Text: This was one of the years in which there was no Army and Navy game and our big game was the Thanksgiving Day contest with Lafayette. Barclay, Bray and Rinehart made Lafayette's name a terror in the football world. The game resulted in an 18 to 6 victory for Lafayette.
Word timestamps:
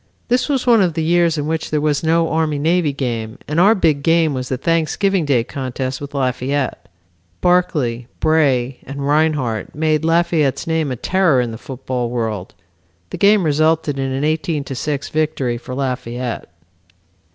This 0.29 0.49
was 0.49 0.65
one 0.65 0.81
of 0.81 0.95
the 0.95 1.03
years 1.03 1.37
in 1.37 1.45
which 1.45 1.69
there 1.69 1.79
was 1.79 2.01
no 2.01 2.27
Army 2.31 2.55
and 2.55 2.63
Navy 2.63 2.91
game 2.91 3.37
and 3.47 3.59
our 3.59 3.75
big 3.75 4.01
game 4.01 4.33
was 4.33 4.49
the 4.49 4.57
Thanksgiving 4.57 5.25
Day 5.25 5.43
contest 5.43 6.01
with 6.01 6.15
Lafayette. 6.15 6.89
Barclay, 7.39 8.07
Bray 8.19 8.79
and 8.83 9.01
Rinehart 9.07 9.75
made 9.75 10.03
Lafayette's 10.03 10.65
name 10.65 10.89
a 10.91 10.95
terror 10.95 11.39
in 11.39 11.51
the 11.51 11.57
football 11.59 12.09
world. 12.09 12.55
The 13.11 13.19
game 13.19 13.43
resulted 13.43 13.99
in 13.99 14.11
an 14.11 14.23
18 14.23 14.63
to 14.63 14.73
6 14.73 15.09
victory 15.09 15.59
for 15.59 15.75
Lafayette. 15.75 16.51